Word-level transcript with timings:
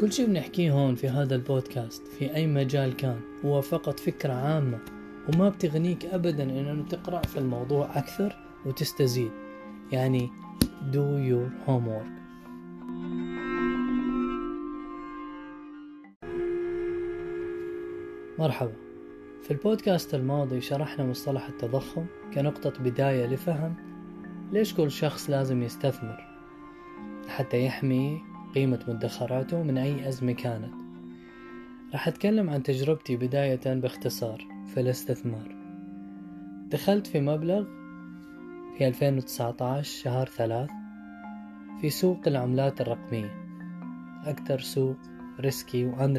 كل 0.00 0.12
شي 0.12 0.26
بنحكيه 0.26 0.72
هون 0.72 0.94
في 0.94 1.08
هذا 1.08 1.34
البودكاست 1.34 2.06
في 2.06 2.34
أي 2.34 2.46
مجال 2.46 2.96
كان 2.96 3.20
هو 3.44 3.60
فقط 3.60 4.00
فكرة 4.00 4.32
عامة 4.32 4.78
وما 5.28 5.48
بتغنيك 5.48 6.06
أبدا 6.06 6.42
إنه 6.42 6.84
تقرأ 6.88 7.22
في 7.22 7.38
الموضوع 7.38 7.98
أكثر 7.98 8.36
وتستزيد. 8.66 9.30
يعني 9.92 10.30
do 10.92 11.30
your 11.30 11.68
homework. 11.68 12.10
مرحبا. 18.38 18.72
في 19.42 19.50
البودكاست 19.50 20.14
الماضي 20.14 20.60
شرحنا 20.60 21.06
مصطلح 21.06 21.48
التضخم 21.48 22.06
كنقطة 22.34 22.82
بداية 22.82 23.26
لفهم 23.26 23.74
ليش 24.52 24.74
كل 24.74 24.90
شخص 24.90 25.30
لازم 25.30 25.62
يستثمر 25.62 26.16
حتى 27.28 27.64
يحمي 27.64 28.29
قيمة 28.54 28.84
مدخراته 28.88 29.62
من 29.62 29.78
أي 29.78 30.08
أزمة 30.08 30.32
كانت. 30.32 30.74
راح 31.92 32.08
أتكلم 32.08 32.50
عن 32.50 32.62
تجربتي 32.62 33.16
بداية 33.16 33.74
باختصار 33.74 34.46
في 34.74 34.80
الاستثمار. 34.80 35.56
دخلت 36.70 37.06
في 37.06 37.20
مبلغ 37.20 37.64
في 38.78 38.88
2019 38.88 40.02
شهر 40.02 40.26
ثلاث 40.26 40.70
في 41.80 41.90
سوق 41.90 42.20
العملات 42.26 42.80
الرقمية. 42.80 43.34
أكثر 44.24 44.60
سوق 44.60 44.96
ريسكي 45.40 45.84
وان 45.84 46.16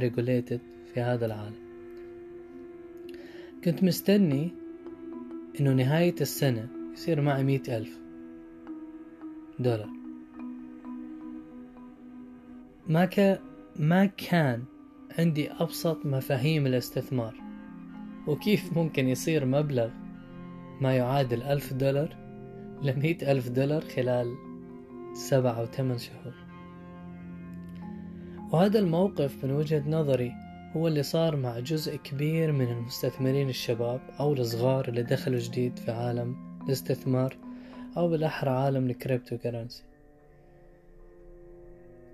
في 0.94 1.02
هذا 1.02 1.26
العالم. 1.26 1.62
كنت 3.64 3.84
مستني 3.84 4.52
إنه 5.60 5.74
نهاية 5.74 6.16
السنة 6.22 6.68
يصير 6.94 7.22
معي 7.22 7.44
مئة 7.44 7.78
ألف 7.78 8.00
دولار. 9.60 10.01
ما 12.92 13.06
ك... 13.06 13.42
ما 13.76 14.06
كان 14.06 14.64
عندي 15.20 15.52
أبسط 15.52 16.06
مفاهيم 16.06 16.66
الاستثمار. 16.66 17.36
وكيف 18.28 18.78
ممكن 18.78 19.08
يصير 19.08 19.46
مبلغ 19.46 19.90
ما 20.82 20.98
يعادل 20.98 21.44
ألف 21.44 21.74
دولار 21.74 22.18
لمئة 22.82 23.32
ألف 23.32 23.50
دولار 23.50 23.82
خلال 23.82 24.36
سبعة 25.14 25.54
أو 25.54 25.66
ثمان 25.66 25.98
شهور؟ 25.98 26.34
وهذا 28.52 28.80
الموقف 28.80 29.46
من 29.46 29.52
وجهة 29.52 29.90
نظري 29.90 30.32
هو 30.78 30.88
اللي 30.88 31.04
صار 31.04 31.36
مع 31.36 31.60
جزء 31.60 31.96
كبير 31.96 32.52
من 32.52 32.72
المستثمرين 32.72 33.50
الشباب 33.50 34.02
أو 34.20 34.34
الصغار 34.34 34.88
اللي 34.88 35.04
دخلوا 35.04 35.40
جديد 35.40 35.80
في 35.80 35.92
عالم 35.92 36.36
الاستثمار 36.66 37.38
أو 37.98 38.08
بالأحرى 38.08 38.50
عالم 38.50 38.90
ال 38.90 39.38
cryptocurrency 39.38 39.91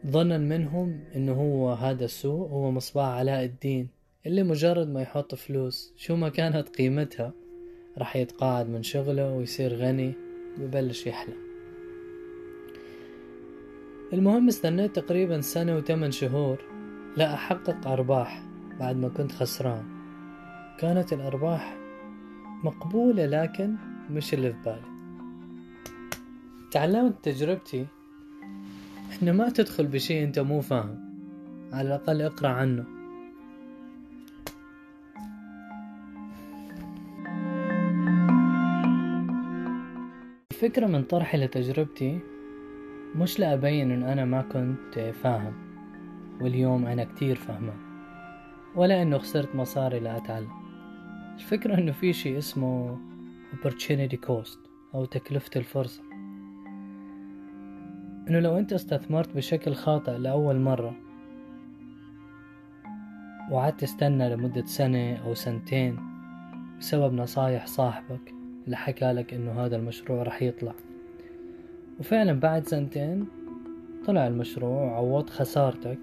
ظنا 0.06 0.38
منهم 0.38 1.00
إنه 1.16 1.34
هو 1.34 1.74
هذا 1.74 2.06
السوق 2.06 2.52
هو 2.52 2.72
مصباح 2.72 3.08
علاء 3.08 3.44
الدين 3.44 3.88
اللي 4.26 4.44
مجرد 4.44 4.88
ما 4.90 5.02
يحط 5.02 5.36
فلوس 5.36 5.94
شو 5.98 6.16
ما 6.16 6.30
كانت 6.30 6.70
قيمتها 6.70 7.34
راح 7.98 8.16
يتقاعد 8.16 8.70
من 8.70 8.84
شغله 8.84 9.34
ويصير 9.34 9.76
غني 9.76 10.14
ويبلش 10.60 11.08
يحلم. 11.08 11.38
المهم 14.14 14.48
استنيت 14.48 14.96
تقريبا 14.96 15.42
سنة 15.42 15.78
وثمان 15.78 16.12
شهور 16.12 16.58
لا 17.18 17.34
أحقق 17.34 17.88
أرباح 17.88 18.44
بعد 18.80 18.96
ما 18.96 19.10
كنت 19.10 19.32
خسران. 19.32 19.84
كانت 20.80 21.14
الأرباح 21.14 21.78
مقبولة 22.64 23.26
لكن 23.26 23.76
مش 24.10 24.34
اللي 24.34 24.54
في 24.54 24.58
بالي. 24.66 24.98
تعلمت 26.72 27.16
تجربتي 27.24 27.86
إن 29.22 29.38
ما 29.38 29.50
تدخل 29.50 29.88
بشي 29.88 30.24
أنت 30.24 30.40
مو 30.40 30.62
فاهم. 30.62 31.00
على 31.74 31.88
الأقل 31.88 32.22
اقرأ 32.22 32.50
عنه. 32.50 32.86
الفكرة 40.52 40.86
من 40.86 41.04
طرحي 41.04 41.38
لتجربتي 41.38 42.20
مش 43.16 43.40
لأبين 43.40 43.92
إن 43.92 44.04
أنا 44.04 44.26
ما 44.26 44.42
كنت 44.42 45.14
فاهم 45.24 45.54
واليوم 46.42 46.86
أنا 46.86 47.04
كتير 47.04 47.36
فاهمان 47.36 47.78
ولا 48.76 49.02
إنه 49.02 49.18
خسرت 49.18 49.56
مصاري 49.56 50.00
لأتعلم. 50.00 50.50
الفكرة 51.36 51.78
إنه 51.78 51.92
في 51.92 52.14
شي 52.14 52.38
اسمه 52.38 53.00
opportunity 53.54 54.16
cost 54.28 54.58
أو 54.96 55.06
تكلفة 55.06 55.52
الفرصة. 55.56 56.07
إنه 58.30 58.40
لو 58.40 58.58
أنت 58.58 58.74
استثمرت 58.74 59.36
بشكل 59.36 59.74
خاطئ 59.74 60.18
لأول 60.18 60.60
مرة 60.60 60.96
وقعدت 63.52 63.82
تستنى 63.82 64.30
لمدة 64.30 64.66
سنة 64.66 65.16
أو 65.16 65.34
سنتين 65.34 66.00
بسبب 66.80 67.14
نصايح 67.14 67.66
صاحبك 67.66 68.34
اللي 68.66 68.78
حكالك 68.78 69.34
إنه 69.34 69.52
هذا 69.52 69.76
المشروع 69.76 70.24
رح 70.24 70.42
يطلع. 70.42 70.74
وفعلا 72.00 72.40
بعد 72.40 72.68
سنتين 72.68 73.28
طلع 74.06 74.28
المشروع 74.28 74.84
وعوضت 74.84 75.30
خسارتك. 75.30 76.00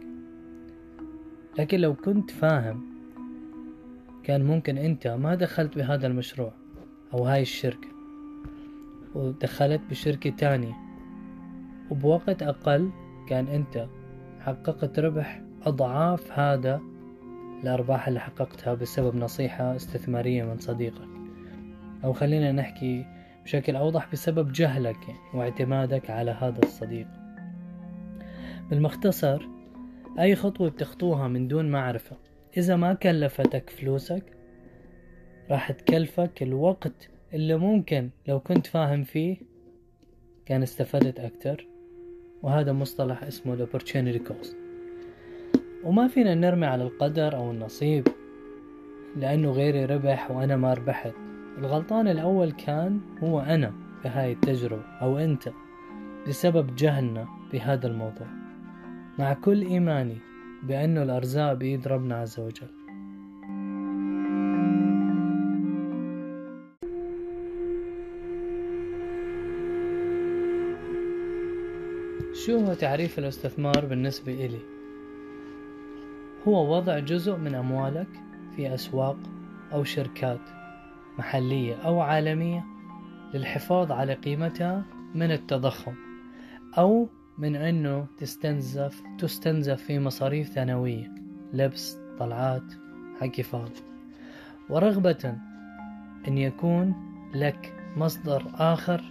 لكن 1.59 1.81
لو 1.81 1.95
كنت 1.95 2.31
فاهم 2.31 2.85
كان 4.23 4.45
ممكن 4.45 4.79
أنت 4.79 5.07
ما 5.07 5.35
دخلت 5.35 5.77
بهذا 5.77 6.07
المشروع 6.07 6.53
أو 7.15 7.25
هاي 7.25 7.43
الشركة 7.43 7.89
ودخلت 9.15 9.81
بشركة 9.91 10.31
تانية 10.31 10.84
وبوقت 11.91 12.43
أقل 12.43 12.91
كان 13.29 13.49
أنت 13.49 13.87
حققت 14.41 14.99
ربح 14.99 15.43
أضعاف 15.63 16.39
هذا 16.39 16.81
الأرباح 17.63 18.09
اللي 18.09 18.21
حققتها 18.21 18.75
بسبب 18.75 19.17
نصيحة 19.17 19.77
استثمارية 19.77 20.45
من 20.45 20.59
صديقك. 20.59 21.09
أو 22.05 22.13
خلينا 22.13 22.53
نحكي 22.53 23.07
بشكل 23.45 23.77
أوضح 23.77 24.13
بسبب 24.13 24.53
جهلك 24.53 25.07
واعتمادك 25.35 26.11
على 26.11 26.31
هذا 26.31 26.59
الصديق. 26.63 27.07
بالمختصر 28.71 29.49
أي 30.19 30.37
خطوة 30.37 30.71
بتخطوها 30.71 31.29
من 31.29 31.49
دون 31.49 31.71
معرفة؟ 31.71 32.17
إذا 32.57 32.77
ما 32.77 32.95
كلفتك 32.95 33.71
فلوسك 33.71 34.25
راح 35.51 35.73
تكلفك 35.73 36.43
الوقت 36.43 37.09
اللي 37.35 37.57
ممكن 37.57 38.11
لو 38.29 38.41
كنت 38.41 38.67
فاهم 38.67 39.05
فيه 39.05 39.37
كان 40.47 40.63
استفدت 40.63 41.21
أكتر 41.21 41.67
وهذا 42.45 42.73
مصطلح 42.73 43.23
اسمه 43.23 43.67
opportunity 43.67 44.19
cost 44.29 44.55
وما 45.85 46.09
فينا 46.09 46.35
نرمي 46.35 46.67
على 46.67 46.83
القدر 46.85 47.37
أو 47.37 47.51
النصيب 47.51 48.09
لأنه 49.17 49.51
غيري 49.51 49.85
ربح 49.85 50.31
وأنا 50.31 50.57
ما 50.57 50.75
ربحت. 50.75 51.13
الغلطان 51.59 52.09
الأول 52.09 52.53
كان 52.53 53.01
هو 53.23 53.41
أنا 53.41 53.73
في 54.03 54.09
هاي 54.09 54.33
التجربة 54.33 54.83
أو 55.03 55.19
أنت 55.19 55.51
بسبب 56.29 56.77
جهلنا 56.77 57.29
بهذا 57.53 57.87
الموضوع. 57.87 58.27
مع 59.19 59.33
كل 59.33 59.63
إيماني 59.63 60.17
بأنه 60.63 61.03
الأرزاق 61.03 61.53
بيد 61.53 61.89
ربنا 61.89 62.17
عز 62.17 62.41
وجل. 62.41 62.84
شو 72.35 72.59
هو 72.59 72.75
تعريف 72.75 73.19
الاستثمار 73.19 73.87
بالنسبة 73.87 74.33
إلي؟ 74.33 74.61
هو 76.49 76.77
وضع 76.77 76.99
جزء 76.99 77.37
من 77.37 77.55
أموالك 77.55 78.09
في 78.57 78.75
أسواق 78.75 79.17
أو 79.73 79.85
شركات 79.85 80.41
محلية 81.19 81.75
أو 81.75 82.01
عالمية 82.01 82.65
للحفاظ 83.35 83.93
على 83.93 84.15
قيمتها 84.15 84.85
من 85.15 85.33
التضخم 85.33 85.95
أو 86.79 87.09
من 87.39 87.57
أنه 87.57 88.07
تستنزف 88.19 89.03
تستنزف 89.19 89.83
في 89.83 89.99
مصاريف 89.99 90.49
ثانوية 90.49 91.15
لبس 91.53 91.99
طلعات 92.19 92.73
حكي 93.21 93.43
فاضي 93.43 93.83
ورغبة 94.71 95.35
أن 96.29 96.39
يكون 96.39 96.95
لك 97.35 97.73
مصدر 97.97 98.51
آخر 98.55 99.03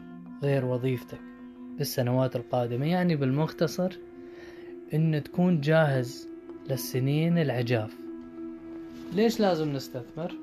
غير 0.44 0.66
وظيفتك 0.66 1.33
بالسنوات 1.78 2.36
القادمة 2.36 2.86
يعني 2.86 3.16
بالمختصر 3.16 3.98
أن 4.94 5.24
تكون 5.24 5.62
جاهز 5.62 6.30
للسنين 6.70 7.38
العجاف 7.38 7.96
ليش 9.14 9.40
لازم 9.40 9.74
نستثمر؟ 9.74 10.34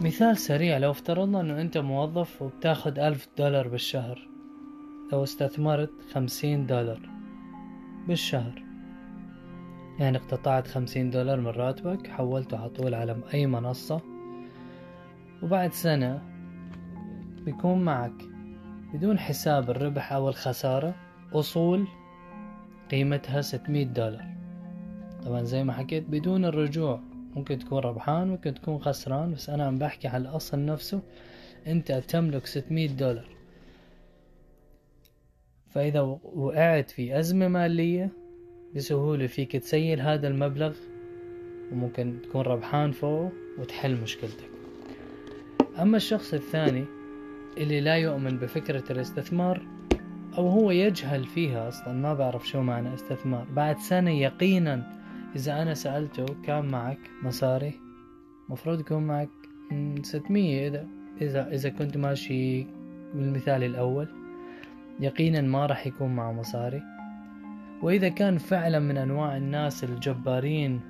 مثال 0.00 0.36
سريع 0.36 0.78
لو 0.78 0.90
افترضنا 0.90 1.40
أنه 1.40 1.60
أنت 1.60 1.78
موظف 1.78 2.42
وبتاخد 2.42 2.98
ألف 2.98 3.28
دولار 3.38 3.68
بالشهر 3.68 4.28
لو 5.12 5.22
استثمرت 5.22 5.90
خمسين 6.12 6.66
دولار 6.66 7.00
بالشهر 8.08 8.62
يعني 9.98 10.16
اقتطعت 10.16 10.66
خمسين 10.66 11.10
دولار 11.10 11.40
من 11.40 11.46
راتبك 11.46 12.06
حولته 12.06 12.58
على 12.58 12.68
طول 12.68 12.94
على 12.94 13.16
أي 13.34 13.46
منصة 13.46 14.00
وبعد 15.42 15.72
سنة 15.72 16.22
بيكون 17.44 17.84
معك 17.84 18.33
بدون 18.94 19.18
حساب 19.18 19.70
الربح 19.70 20.12
أو 20.12 20.28
الخسارة 20.28 20.94
أصول 21.32 21.86
قيمتها 22.90 23.40
600 23.40 23.84
دولار. 23.84 24.24
طبعا 25.24 25.42
زي 25.42 25.64
ما 25.64 25.72
حكيت 25.72 26.04
بدون 26.08 26.44
الرجوع 26.44 27.00
ممكن 27.36 27.58
تكون 27.58 27.78
ربحان 27.78 28.28
ممكن 28.28 28.54
تكون 28.54 28.78
خسران 28.78 29.32
بس 29.32 29.50
أنا 29.50 29.66
عم 29.66 29.78
بحكي 29.78 30.08
على 30.08 30.28
الأصل 30.28 30.64
نفسه 30.64 31.02
أنت 31.66 31.92
تملك 31.92 32.46
600 32.46 32.88
دولار. 32.88 33.28
فإذا 35.70 36.00
وقعت 36.34 36.90
في 36.90 37.18
أزمة 37.18 37.48
مالية 37.48 38.10
بسهولة 38.76 39.26
فيك 39.26 39.56
تسيل 39.56 40.00
هذا 40.00 40.28
المبلغ 40.28 40.76
وممكن 41.72 42.18
تكون 42.22 42.42
ربحان 42.42 42.92
فوق 42.92 43.32
وتحل 43.58 43.96
مشكلتك. 43.96 44.50
أما 45.78 45.96
الشخص 45.96 46.34
الثاني 46.34 46.84
اللي 47.56 47.80
لا 47.80 47.94
يؤمن 47.94 48.38
بفكرة 48.38 48.92
الاستثمار 48.92 49.62
أو 50.38 50.48
هو 50.48 50.70
يجهل 50.70 51.24
فيها 51.24 51.68
أصلا. 51.68 51.92
ما 51.92 52.14
بعرف 52.14 52.48
شو 52.48 52.60
معنى 52.60 52.94
استثمار. 52.94 53.46
بعد 53.56 53.78
سنة 53.78 54.10
يقينا 54.10 54.92
إذا 55.36 55.62
أنا 55.62 55.74
سألته 55.74 56.26
كان 56.42 56.64
معك 56.64 56.98
مصاري؟ 57.22 57.80
مفروض 58.48 58.80
يكون 58.80 59.02
معك 59.02 59.28
ستمية 60.02 60.68
إذا 60.68 60.86
إذا 61.20 61.48
إذا 61.54 61.68
كنت 61.68 61.96
ماشي 61.96 62.66
بالمثال 63.14 63.64
الأول. 63.64 64.08
يقينا 65.00 65.40
ما 65.40 65.66
راح 65.66 65.86
يكون 65.86 66.16
معه 66.16 66.32
مصاري. 66.32 66.82
وإذا 67.82 68.08
كان 68.08 68.38
فعلا 68.38 68.78
من 68.78 68.96
أنواع 68.96 69.36
الناس 69.36 69.84
الجبارين 69.84 70.80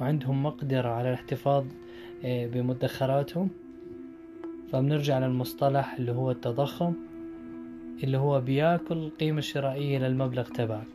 وعندهم 0.00 0.42
مقدرة 0.42 0.88
على 0.88 1.08
الاحتفاظ 1.08 1.64
آه، 2.24 2.46
بمدخراتهم 2.46 3.50
فبنرجع 4.72 5.18
للمصطلح 5.18 5.94
اللي 5.94 6.12
هو 6.12 6.30
التضخم 6.30 6.92
اللي 8.04 8.18
هو 8.18 8.40
بياكل 8.40 8.96
القيمة 8.96 9.38
الشرائية 9.38 9.98
للمبلغ 9.98 10.48
تبعك. 10.48 10.86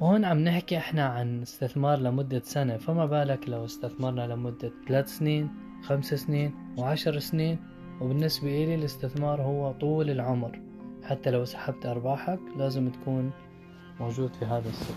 وهون 0.00 0.24
عم 0.24 0.38
نحكي 0.38 0.76
إحنا 0.76 1.06
عن 1.06 1.42
استثمار 1.42 1.98
لمدة 1.98 2.42
سنة. 2.44 2.76
فما 2.76 3.06
بالك 3.06 3.48
لو 3.48 3.64
استثمرنا 3.64 4.26
لمدة 4.26 4.72
ثلاث 4.88 5.08
سنين 5.18 5.48
خمس 5.82 6.14
سنين 6.14 6.54
وعشر 6.76 7.18
سنين؟ 7.18 7.58
وبالنسبة 8.00 8.64
إلي 8.64 8.74
الاستثمار 8.74 9.42
هو 9.42 9.72
طول 9.72 10.10
العمر. 10.10 10.60
حتى 11.02 11.30
لو 11.30 11.44
سحبت 11.44 11.86
أرباحك 11.86 12.40
لازم 12.56 12.90
تكون 12.90 13.30
موجود 14.00 14.34
في 14.34 14.44
هذا 14.44 14.68
السوق. 14.68 14.96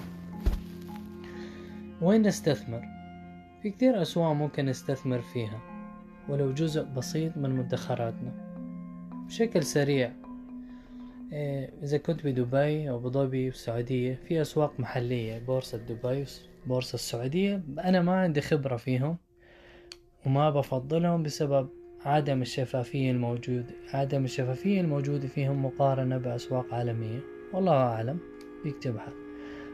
وين 2.01 2.21
نستثمر؟ 2.21 2.81
في 3.61 3.69
كتير 3.69 4.01
أسواق 4.01 4.33
ممكن 4.33 4.65
نستثمر 4.65 5.19
فيها. 5.19 5.70
ولو 6.29 6.51
جزء 6.51 6.83
بسيط 6.83 7.37
من 7.37 7.49
مدخراتنا. 7.49 8.31
بشكل 9.27 9.63
سريع 9.63 10.11
إيه، 11.33 11.73
إذا 11.83 11.97
كنت 11.97 12.27
بدبي 12.27 12.89
أو 12.89 12.99
بظبي 12.99 13.45
والسعودية 13.45 14.19
في 14.27 14.41
أسواق 14.41 14.79
محلية 14.79 15.39
بورصة 15.39 15.77
دبي 15.77 16.25
بورصة 16.65 16.95
السعودية 16.95 17.63
أنا 17.79 18.01
ما 18.01 18.11
عندي 18.11 18.41
خبرة 18.41 18.75
فيهم 18.75 19.17
وما 20.25 20.49
بفضلهم 20.49 21.23
بسبب 21.23 21.69
عدم 22.05 22.41
الشفافية 22.41 23.11
الموجود 23.11 23.65
عدم 23.93 24.23
الشفافية 24.23 24.81
الموجودة 24.81 25.27
فيهم 25.27 25.65
مقارنة 25.65 26.17
بأسواق 26.17 26.73
عالمية. 26.73 27.19
والله 27.53 27.73
أعلم 27.73 28.19
فيك 28.63 28.77
تبحث 28.77 29.13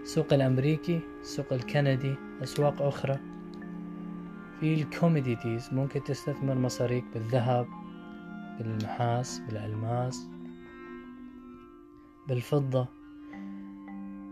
السوق 0.03 0.33
الأمريكي 0.33 0.99
السوق 1.21 1.53
الكندي 1.53 2.15
أسواق 2.43 2.81
أخرى. 2.81 3.19
في 4.59 4.73
الكوميديتيز 4.73 5.69
ممكن 5.73 6.03
تستثمر 6.03 6.55
مصاريك 6.55 7.03
بالذهب 7.13 7.67
بالنحاس 8.59 9.39
بالألماس 9.39 10.27
بالفضة. 12.27 12.87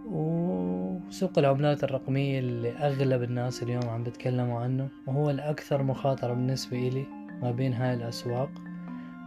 وسوق 0.06 1.40
العملات 1.40 1.84
الرقمية 1.84 2.40
اللي 2.40 2.72
أغلب 2.72 3.24
الناس 3.24 3.64
اليوم 3.64 3.90
عم 3.90 4.04
بتكلموا 4.04 4.60
عنه 4.60 4.90
وهو 5.08 5.30
الأكثر 5.30 5.84
مخاطرة 5.84 6.34
بالنسبة 6.34 6.88
إلي 6.88 7.06
ما 7.42 7.52
بين 7.52 7.74
هاي 7.74 7.94
الأسواق. 7.94 8.50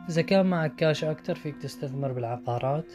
إذا 0.08 0.22
كان 0.22 0.46
معك 0.46 0.74
كاش 0.74 1.04
أكتر 1.04 1.34
فيك 1.34 1.56
تستثمر 1.56 2.12
بالعقارات 2.12 2.92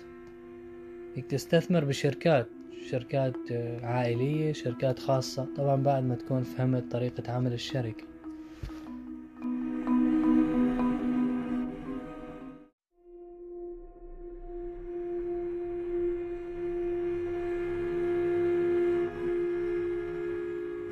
فيك 1.16 1.26
تستثمر 1.26 1.86
بشركات 1.86 2.48
شركات 2.84 3.52
عائلية 3.84 4.54
شركات 4.54 5.00
خاصة. 5.00 5.48
طبعا 5.58 5.76
بعد 5.76 6.04
ما 6.04 6.16
تكون 6.16 6.44
فهمت 6.44 6.92
طريقة 6.92 7.32
عمل 7.32 7.54
الشركة. 7.54 8.04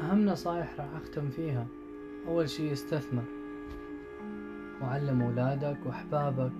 أهم 0.01 0.25
نصايح 0.25 0.79
راح 0.79 0.95
أختم 0.95 1.29
فيها. 1.29 1.67
أول 2.27 2.49
شي 2.49 2.73
استثمر. 2.73 3.23
وعلم 4.81 5.21
أولادك 5.21 5.77
وأحبابك. 5.85 6.51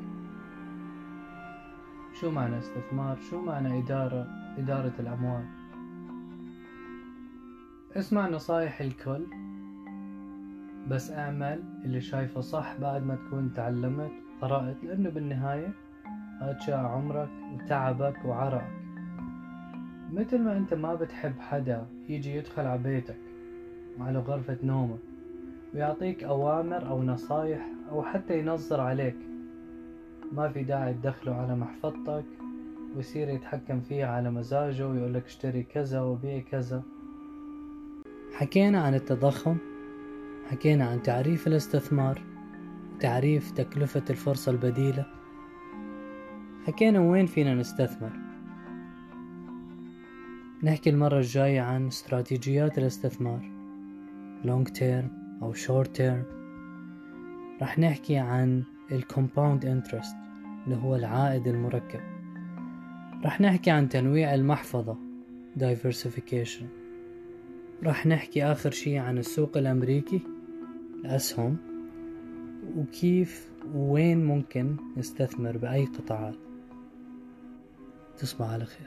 شو 2.22 2.32
معنى 2.32 2.60
استثمار؟ 2.60 3.18
شو 3.30 3.42
معنى 3.42 3.80
إدارة؟ 3.80 4.41
إدارة 4.58 4.94
الأموال. 5.00 5.46
اسمع 7.96 8.30
نصايح 8.30 8.82
الكل 8.82 9.26
بس 10.90 11.12
أعمل 11.12 11.64
اللي 11.86 12.02
شايفه 12.02 12.42
صح 12.42 12.76
بعد 12.82 13.04
ما 13.04 13.16
تكون 13.16 13.54
تعلمت 13.54 14.12
قرأت 14.42 14.84
لأنه 14.84 15.10
بالنهاية 15.10 15.74
شاء 16.60 16.76
عمرك 16.76 17.30
وتعبك 17.54 18.26
وعرقك. 18.26 18.82
مثل 20.14 20.42
ما 20.42 20.58
أنت 20.58 20.74
ما 20.74 20.96
بتحب 20.96 21.40
حدا 21.40 21.86
يجي 22.10 22.36
يدخل 22.36 22.66
على 22.66 22.82
بيتك 22.84 23.18
وعلى 24.00 24.20
غرفة 24.20 24.58
نومك 24.64 25.00
ويعطيك 25.74 26.24
أوامر 26.24 26.88
أو 26.90 27.04
نصايح 27.04 27.68
أو 27.92 28.04
حتى 28.04 28.40
ينظر 28.40 28.82
عليك. 28.82 29.18
ما 30.32 30.50
في 30.50 30.64
داعي 30.64 30.94
تدخله 30.94 31.36
على 31.36 31.56
محفظتك. 31.56 32.41
ويصير 32.96 33.30
يتحكم 33.30 33.82
فيها 33.82 34.08
على 34.08 34.32
مزاجه 34.32 34.88
ويقولك 34.88 35.26
اشتري 35.26 35.64
كذا 35.64 36.02
وبيع 36.02 36.40
كذا. 36.40 36.84
حكينا 38.34 38.82
عن 38.82 38.96
التضخم 38.96 39.58
حكينا 40.50 40.86
عن 40.86 41.02
تعريف 41.02 41.48
الاستثمار 41.48 42.22
تعريف 43.00 43.52
تكلفة 43.52 44.04
الفرصة 44.10 44.52
البديلة. 44.52 45.06
حكينا 46.68 47.00
وين 47.00 47.26
فينا 47.26 47.56
نستثمر. 47.56 48.12
نحكي 50.64 50.90
المرة 50.90 51.18
الجاية 51.18 51.62
عن 51.62 51.88
استراتيجيات 51.88 52.78
الاستثمار 52.78 53.52
long 54.44 54.72
term 54.80 55.06
أو 55.42 55.54
short 55.54 55.88
term. 55.98 56.42
رح 57.62 57.80
نحكي 57.80 58.18
عن 58.18 58.64
ال 58.92 59.00
compound 59.00 59.66
interest 59.66 60.16
اللي 60.66 60.76
هو 60.76 60.96
العائد 60.96 61.48
المركب. 61.48 62.21
رح 63.26 63.42
نحكي 63.42 63.72
عن 63.72 63.90
تنويع 63.90 64.34
المحفظة 64.36 64.98
diversification. 65.60 66.64
رح 67.84 68.08
نحكي 68.08 68.44
آخر 68.44 68.72
شي 68.72 68.98
عن 68.98 69.18
السوق 69.18 69.58
الأمريكي 69.58 70.22
الأسهم 70.96 71.58
وكيف 72.78 73.52
وين 73.76 74.26
ممكن 74.26 74.76
نستثمر 74.98 75.58
بأي 75.58 75.86
قطاعات. 75.86 76.36
تصبح 78.18 78.46
على 78.46 78.66
خير. 78.66 78.80